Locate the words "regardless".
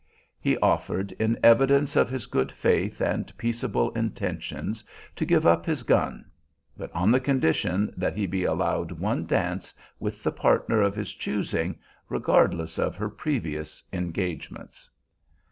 12.09-12.79